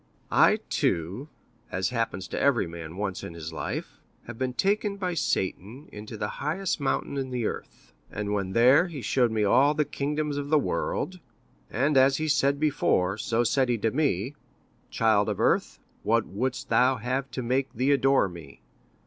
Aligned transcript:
"I 0.31 0.57
too, 0.67 1.29
as 1.71 1.89
happens 1.89 2.27
to 2.29 2.39
every 2.39 2.65
man 2.65 2.97
once 2.97 3.23
in 3.23 3.35
his 3.35 3.53
life, 3.53 3.99
have 4.25 4.35
been 4.35 4.53
taken 4.55 4.97
by 4.97 5.13
Satan 5.13 5.89
into 5.91 6.17
the 6.17 6.27
highest 6.41 6.79
mountain 6.79 7.17
in 7.17 7.29
the 7.29 7.45
earth, 7.45 7.93
and 8.09 8.33
when 8.33 8.53
there 8.53 8.87
he 8.87 9.03
showed 9.03 9.29
me 9.29 9.43
all 9.43 9.75
the 9.75 9.85
kingdoms 9.85 10.37
of 10.37 10.49
the 10.49 10.57
world, 10.57 11.19
and 11.69 11.97
as 11.97 12.17
he 12.17 12.27
said 12.27 12.59
before, 12.59 13.15
so 13.15 13.43
said 13.43 13.69
he 13.69 13.77
to 13.77 13.91
me, 13.91 14.33
'Child 14.89 15.29
of 15.29 15.39
earth, 15.39 15.77
what 16.01 16.25
wouldst 16.25 16.69
thou 16.69 16.95
have 16.95 17.29
to 17.29 17.43
make 17.43 17.71
thee 17.71 17.91
adore 17.91 18.27
me? 18.27 18.63